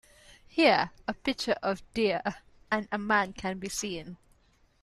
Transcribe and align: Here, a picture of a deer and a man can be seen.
Here, 0.47 0.89
a 1.07 1.13
picture 1.13 1.55
of 1.61 1.77
a 1.77 1.83
deer 1.93 2.23
and 2.71 2.87
a 2.91 2.97
man 2.97 3.33
can 3.33 3.59
be 3.59 3.69
seen. 3.69 4.17